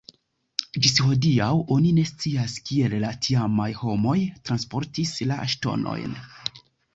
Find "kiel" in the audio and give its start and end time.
2.69-2.95